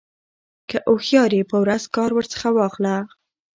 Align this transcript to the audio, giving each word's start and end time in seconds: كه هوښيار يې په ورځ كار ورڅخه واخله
كه 0.69 0.77
هوښيار 0.91 1.31
يې 1.37 1.43
په 1.51 1.55
ورځ 1.63 1.83
كار 1.95 2.09
ورڅخه 2.13 2.49
واخله 2.57 2.95